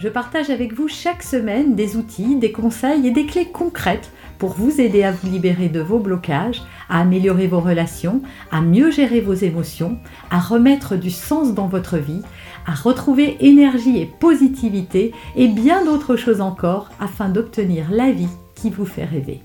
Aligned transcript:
je 0.00 0.08
partage 0.08 0.48
avec 0.48 0.72
vous 0.72 0.88
chaque 0.88 1.22
semaine 1.22 1.74
des 1.74 1.96
outils, 1.96 2.36
des 2.36 2.52
conseils 2.52 3.06
et 3.06 3.10
des 3.10 3.26
clés 3.26 3.48
concrètes 3.52 4.10
pour 4.38 4.54
vous 4.54 4.80
aider 4.80 5.02
à 5.02 5.12
vous 5.12 5.30
libérer 5.30 5.68
de 5.68 5.80
vos 5.80 5.98
blocages, 5.98 6.62
à 6.88 7.00
améliorer 7.00 7.46
vos 7.46 7.60
relations, 7.60 8.22
à 8.50 8.62
mieux 8.62 8.90
gérer 8.90 9.20
vos 9.20 9.34
émotions, 9.34 9.98
à 10.30 10.40
remettre 10.40 10.96
du 10.96 11.10
sens 11.10 11.52
dans 11.52 11.66
votre 11.66 11.98
vie, 11.98 12.22
à 12.66 12.72
retrouver 12.72 13.36
énergie 13.40 13.98
et 13.98 14.06
positivité 14.06 15.12
et 15.36 15.48
bien 15.48 15.84
d'autres 15.84 16.16
choses 16.16 16.40
encore 16.40 16.88
afin 16.98 17.28
d'obtenir 17.28 17.90
la 17.90 18.10
vie 18.10 18.30
qui 18.54 18.70
vous 18.70 18.86
fait 18.86 19.04
rêver. 19.04 19.42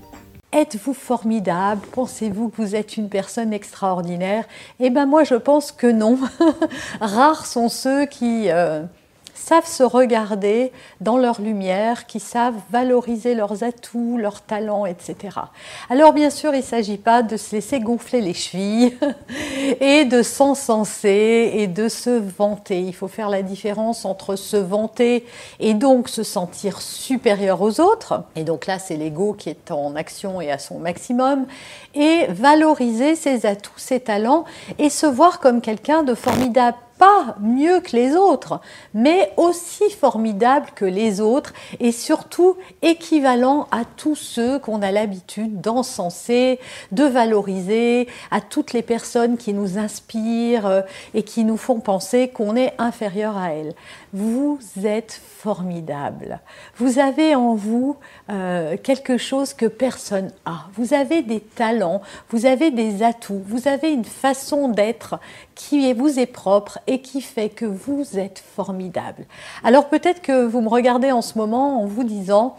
Êtes-vous 0.52 0.94
formidable? 0.94 1.82
Pensez-vous 1.92 2.48
que 2.48 2.62
vous 2.62 2.74
êtes 2.74 2.96
une 2.96 3.10
personne 3.10 3.52
extraordinaire? 3.52 4.46
Eh 4.80 4.88
bien 4.88 5.04
moi 5.04 5.22
je 5.22 5.34
pense 5.34 5.70
que 5.70 5.86
non. 5.86 6.18
Rares 7.02 7.44
sont 7.44 7.68
ceux 7.68 8.06
qui... 8.06 8.46
Euh, 8.48 8.84
savent 9.46 9.68
se 9.68 9.84
regarder 9.84 10.72
dans 11.00 11.18
leur 11.18 11.40
lumière, 11.40 12.06
qui 12.06 12.18
savent 12.18 12.56
valoriser 12.72 13.36
leurs 13.36 13.62
atouts, 13.62 14.18
leurs 14.18 14.40
talents, 14.40 14.86
etc. 14.86 15.38
Alors 15.88 16.12
bien 16.12 16.30
sûr, 16.30 16.52
il 16.52 16.58
ne 16.58 16.62
s'agit 16.62 16.96
pas 16.98 17.22
de 17.22 17.36
se 17.36 17.54
laisser 17.54 17.78
gonfler 17.78 18.22
les 18.22 18.34
chevilles 18.34 18.98
et 19.80 20.04
de 20.04 20.24
s'encenser 20.24 21.52
et 21.54 21.68
de 21.68 21.88
se 21.88 22.10
vanter. 22.10 22.80
Il 22.80 22.92
faut 22.92 23.06
faire 23.06 23.28
la 23.28 23.42
différence 23.42 24.04
entre 24.04 24.34
se 24.34 24.56
vanter 24.56 25.24
et 25.60 25.74
donc 25.74 26.08
se 26.08 26.24
sentir 26.24 26.82
supérieur 26.82 27.62
aux 27.62 27.80
autres. 27.80 28.24
Et 28.34 28.42
donc 28.42 28.66
là, 28.66 28.80
c'est 28.80 28.96
l'ego 28.96 29.32
qui 29.32 29.48
est 29.48 29.70
en 29.70 29.94
action 29.94 30.40
et 30.40 30.50
à 30.50 30.58
son 30.58 30.80
maximum. 30.80 31.46
Et 31.94 32.26
valoriser 32.30 33.14
ses 33.14 33.46
atouts, 33.46 33.70
ses 33.76 34.00
talents 34.00 34.44
et 34.80 34.90
se 34.90 35.06
voir 35.06 35.38
comme 35.38 35.60
quelqu'un 35.60 36.02
de 36.02 36.16
formidable 36.16 36.78
pas 36.98 37.36
mieux 37.40 37.80
que 37.80 37.94
les 37.96 38.16
autres, 38.16 38.60
mais 38.94 39.32
aussi 39.36 39.90
formidable 39.90 40.70
que 40.74 40.84
les 40.84 41.20
autres 41.20 41.52
et 41.80 41.92
surtout 41.92 42.56
équivalent 42.82 43.68
à 43.70 43.84
tous 43.84 44.14
ceux 44.14 44.58
qu'on 44.58 44.82
a 44.82 44.92
l'habitude 44.92 45.60
d'encenser, 45.60 46.58
de 46.92 47.04
valoriser, 47.04 48.08
à 48.30 48.40
toutes 48.40 48.72
les 48.72 48.82
personnes 48.82 49.36
qui 49.36 49.52
nous 49.52 49.78
inspirent 49.78 50.66
euh, 50.66 50.80
et 51.14 51.22
qui 51.22 51.44
nous 51.44 51.56
font 51.56 51.80
penser 51.80 52.28
qu'on 52.28 52.56
est 52.56 52.74
inférieur 52.78 53.36
à 53.36 53.52
elles. 53.52 53.74
Vous 54.12 54.58
êtes 54.84 55.20
formidable. 55.38 56.40
Vous 56.76 56.98
avez 56.98 57.34
en 57.34 57.54
vous 57.54 57.96
euh, 58.30 58.76
quelque 58.82 59.18
chose 59.18 59.54
que 59.54 59.66
personne 59.66 60.30
a. 60.44 60.66
Vous 60.74 60.94
avez 60.94 61.22
des 61.22 61.40
talents, 61.40 62.02
vous 62.30 62.46
avez 62.46 62.70
des 62.70 63.02
atouts, 63.02 63.42
vous 63.46 63.68
avez 63.68 63.92
une 63.92 64.04
façon 64.04 64.68
d'être 64.68 65.20
qui 65.54 65.92
vous 65.92 66.18
est 66.18 66.26
propre 66.26 66.78
et 66.86 67.00
qui 67.00 67.20
fait 67.20 67.48
que 67.48 67.64
vous 67.64 68.18
êtes 68.18 68.38
formidable. 68.38 69.26
Alors 69.64 69.88
peut-être 69.88 70.22
que 70.22 70.44
vous 70.44 70.60
me 70.60 70.68
regardez 70.68 71.12
en 71.12 71.22
ce 71.22 71.38
moment 71.38 71.82
en 71.82 71.86
vous 71.86 72.04
disant, 72.04 72.56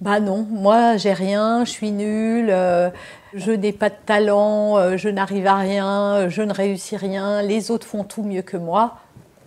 bah 0.00 0.20
non, 0.20 0.46
moi 0.50 0.96
j'ai 0.96 1.12
rien, 1.12 1.64
je 1.64 1.70
suis 1.70 1.90
nulle, 1.90 2.50
euh, 2.50 2.90
je 3.34 3.52
n'ai 3.52 3.72
pas 3.72 3.88
de 3.88 3.96
talent, 4.04 4.76
euh, 4.76 4.96
je 4.96 5.08
n'arrive 5.08 5.46
à 5.46 5.56
rien, 5.56 6.28
je 6.28 6.42
ne 6.42 6.52
réussis 6.52 6.96
rien, 6.96 7.42
les 7.42 7.70
autres 7.70 7.86
font 7.86 8.04
tout 8.04 8.22
mieux 8.22 8.42
que 8.42 8.56
moi. 8.56 8.98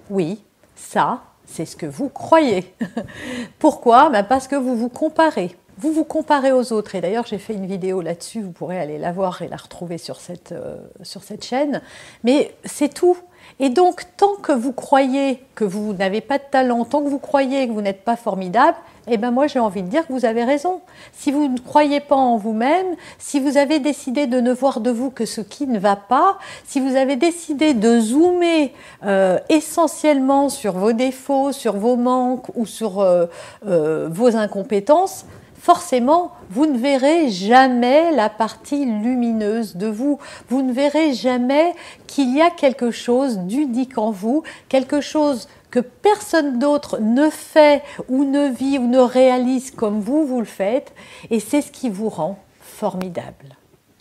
Oui, 0.09 0.43
ça, 0.75 1.21
c'est 1.45 1.65
ce 1.65 1.75
que 1.75 1.85
vous 1.85 2.09
croyez. 2.09 2.73
Pourquoi? 3.59 4.09
Bah, 4.09 4.23
Parce 4.23 4.47
que 4.47 4.55
vous 4.55 4.75
vous 4.75 4.89
comparez. 4.89 5.55
Vous 5.79 5.93
vous 5.93 6.03
comparez 6.03 6.51
aux 6.51 6.73
autres. 6.73 6.95
Et 6.95 7.01
d'ailleurs, 7.01 7.25
j'ai 7.25 7.37
fait 7.37 7.53
une 7.53 7.65
vidéo 7.65 8.01
là-dessus, 8.01 8.41
vous 8.41 8.51
pourrez 8.51 8.77
aller 8.77 8.97
la 8.97 9.13
voir 9.13 9.41
et 9.41 9.47
la 9.47 9.55
retrouver 9.55 9.97
sur 9.97 10.19
cette, 10.19 10.51
euh, 10.51 10.75
sur 11.03 11.23
cette 11.23 11.45
chaîne. 11.45 11.81
Mais 12.25 12.53
c'est 12.65 12.93
tout. 12.93 13.17
Et 13.59 13.69
donc, 13.69 14.03
tant 14.17 14.35
que 14.35 14.51
vous 14.51 14.73
croyez 14.73 15.41
que 15.55 15.63
vous 15.63 15.93
n'avez 15.93 16.21
pas 16.21 16.37
de 16.37 16.43
talent, 16.51 16.83
tant 16.83 17.01
que 17.01 17.09
vous 17.09 17.19
croyez 17.19 17.67
que 17.67 17.73
vous 17.73 17.81
n'êtes 17.81 18.03
pas 18.03 18.17
formidable, 18.17 18.77
eh 19.07 19.17
bien 19.17 19.31
moi 19.31 19.47
j'ai 19.47 19.59
envie 19.59 19.81
de 19.81 19.87
dire 19.87 20.05
que 20.07 20.13
vous 20.13 20.25
avez 20.25 20.43
raison. 20.43 20.81
Si 21.13 21.31
vous 21.31 21.47
ne 21.47 21.57
croyez 21.57 21.99
pas 21.99 22.15
en 22.15 22.37
vous-même, 22.37 22.95
si 23.17 23.39
vous 23.39 23.57
avez 23.57 23.79
décidé 23.79 24.27
de 24.27 24.39
ne 24.39 24.53
voir 24.53 24.79
de 24.81 24.91
vous 24.91 25.09
que 25.09 25.25
ce 25.25 25.41
qui 25.41 25.67
ne 25.67 25.79
va 25.79 25.95
pas, 25.95 26.37
si 26.65 26.79
vous 26.79 26.95
avez 26.95 27.15
décidé 27.15 27.73
de 27.73 27.99
zoomer 27.99 28.73
euh, 29.05 29.39
essentiellement 29.49 30.49
sur 30.49 30.73
vos 30.73 30.93
défauts, 30.93 31.51
sur 31.51 31.75
vos 31.75 31.95
manques 31.95 32.47
ou 32.55 32.65
sur 32.65 32.99
euh, 32.99 33.25
euh, 33.65 34.07
vos 34.11 34.35
incompétences, 34.35 35.25
forcément, 35.59 36.31
vous 36.49 36.65
ne 36.65 36.77
verrez 36.77 37.29
jamais 37.29 38.11
la 38.11 38.29
partie 38.29 38.85
lumineuse 38.85 39.75
de 39.75 39.87
vous. 39.87 40.17
Vous 40.49 40.61
ne 40.61 40.73
verrez 40.73 41.13
jamais 41.13 41.75
qu'il 42.07 42.35
y 42.35 42.41
a 42.41 42.49
quelque 42.49 42.91
chose 42.91 43.39
d'unique 43.39 43.97
en 43.97 44.11
vous, 44.11 44.43
quelque 44.69 45.01
chose 45.01 45.47
que 45.69 45.79
personne 45.79 46.57
d'autre 46.57 46.99
ne 46.99 47.29
fait 47.29 47.83
ou 48.07 48.23
ne 48.23 48.47
vit 48.47 48.79
ou 48.79 48.87
ne 48.87 48.99
réalise 48.99 49.71
comme 49.71 49.99
vous, 49.99 50.25
vous 50.25 50.39
le 50.39 50.45
faites. 50.45 50.93
Et 51.29 51.39
c'est 51.39 51.61
ce 51.61 51.71
qui 51.71 51.89
vous 51.89 52.09
rend 52.09 52.39
formidable. 52.61 53.58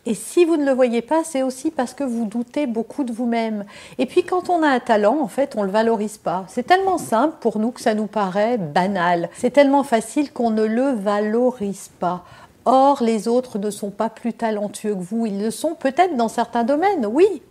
Et 0.08 0.14
si 0.14 0.46
vous 0.46 0.56
ne 0.56 0.64
le 0.64 0.72
voyez 0.72 1.02
pas, 1.02 1.22
c'est 1.22 1.42
aussi 1.42 1.70
parce 1.70 1.92
que 1.92 2.02
vous 2.02 2.24
doutez 2.24 2.66
beaucoup 2.66 3.04
de 3.04 3.12
vous-même. 3.12 3.66
Et 3.98 4.06
puis 4.06 4.24
quand 4.24 4.48
on 4.48 4.62
a 4.62 4.68
un 4.68 4.80
talent, 4.80 5.20
en 5.20 5.28
fait, 5.28 5.54
on 5.54 5.60
ne 5.60 5.66
le 5.66 5.70
valorise 5.70 6.16
pas. 6.16 6.46
C'est 6.48 6.66
tellement 6.66 6.96
simple 6.96 7.36
pour 7.40 7.58
nous 7.58 7.72
que 7.72 7.82
ça 7.82 7.92
nous 7.92 8.06
paraît 8.06 8.56
banal. 8.56 9.28
C'est 9.36 9.50
tellement 9.50 9.82
facile 9.82 10.32
qu'on 10.32 10.50
ne 10.50 10.64
le 10.64 10.92
valorise 10.92 11.90
pas. 12.00 12.24
Or, 12.64 13.02
les 13.02 13.28
autres 13.28 13.58
ne 13.58 13.68
sont 13.68 13.90
pas 13.90 14.08
plus 14.08 14.32
talentueux 14.32 14.94
que 14.94 15.02
vous. 15.02 15.26
Ils 15.26 15.42
le 15.42 15.50
sont 15.50 15.74
peut-être 15.74 16.16
dans 16.16 16.28
certains 16.28 16.64
domaines, 16.64 17.04
oui. 17.04 17.42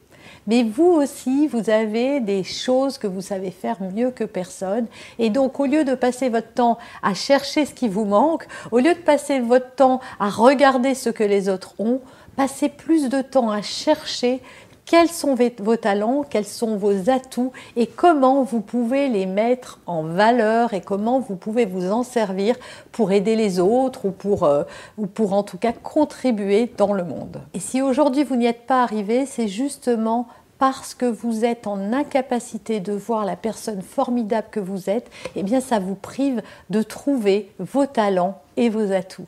Mais 0.47 0.63
vous 0.63 0.89
aussi, 0.89 1.45
vous 1.45 1.69
avez 1.69 2.21
des 2.21 2.43
choses 2.43 2.97
que 2.97 3.05
vous 3.05 3.21
savez 3.21 3.51
faire 3.51 3.77
mieux 3.81 4.09
que 4.09 4.23
personne. 4.23 4.87
Et 5.19 5.29
donc, 5.29 5.59
au 5.59 5.67
lieu 5.67 5.83
de 5.83 5.93
passer 5.93 6.29
votre 6.29 6.53
temps 6.53 6.79
à 7.03 7.13
chercher 7.13 7.65
ce 7.65 7.75
qui 7.75 7.87
vous 7.87 8.05
manque, 8.05 8.47
au 8.71 8.79
lieu 8.79 8.95
de 8.95 8.99
passer 8.99 9.41
votre 9.41 9.75
temps 9.75 9.99
à 10.19 10.29
regarder 10.29 10.95
ce 10.95 11.11
que 11.11 11.23
les 11.23 11.49
autres 11.49 11.75
ont, 11.77 12.01
passez 12.37 12.69
plus 12.69 13.09
de 13.09 13.21
temps 13.21 13.51
à 13.51 13.61
chercher 13.61 14.41
quels 14.85 15.09
sont 15.09 15.35
vos 15.59 15.75
talents, 15.75 16.23
quels 16.23 16.45
sont 16.45 16.77
vos 16.77 17.09
atouts 17.09 17.51
et 17.75 17.87
comment 17.87 18.43
vous 18.43 18.61
pouvez 18.61 19.09
les 19.09 19.25
mettre 19.25 19.79
en 19.85 20.03
valeur 20.03 20.73
et 20.73 20.79
comment 20.79 21.19
vous 21.19 21.35
pouvez 21.35 21.65
vous 21.65 21.91
en 21.91 22.03
servir 22.03 22.55
pour 22.93 23.11
aider 23.11 23.35
les 23.35 23.59
autres 23.59 24.05
ou 24.05 24.11
pour, 24.11 24.43
euh, 24.45 24.63
ou 24.97 25.07
pour 25.07 25.33
en 25.33 25.43
tout 25.43 25.57
cas 25.57 25.73
contribuer 25.73 26.71
dans 26.77 26.93
le 26.93 27.03
monde. 27.03 27.41
Et 27.53 27.59
si 27.59 27.81
aujourd'hui 27.81 28.23
vous 28.23 28.37
n'y 28.37 28.45
êtes 28.45 28.65
pas 28.65 28.81
arrivé, 28.81 29.25
c'est 29.25 29.49
justement 29.49 30.27
parce 30.59 30.93
que 30.93 31.05
vous 31.05 31.43
êtes 31.43 31.67
en 31.67 31.91
incapacité 31.91 32.79
de 32.79 32.93
voir 32.93 33.25
la 33.25 33.35
personne 33.35 33.81
formidable 33.81 34.47
que 34.51 34.59
vous 34.59 34.89
êtes, 34.89 35.11
eh 35.35 35.43
bien 35.43 35.59
ça 35.59 35.79
vous 35.79 35.95
prive 35.95 36.41
de 36.69 36.81
trouver 36.81 37.51
vos 37.59 37.85
talents 37.85 38.41
et 38.55 38.69
vos 38.69 38.91
atouts. 38.91 39.27